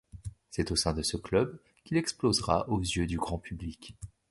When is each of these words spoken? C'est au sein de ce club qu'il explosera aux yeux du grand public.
C'est 0.49 0.71
au 0.71 0.75
sein 0.75 0.95
de 0.95 1.03
ce 1.03 1.15
club 1.15 1.59
qu'il 1.85 1.95
explosera 1.95 2.67
aux 2.69 2.79
yeux 2.79 3.05
du 3.05 3.17
grand 3.19 3.37
public. 3.37 3.95